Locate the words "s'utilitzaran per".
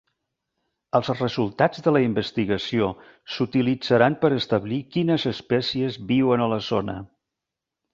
3.35-4.35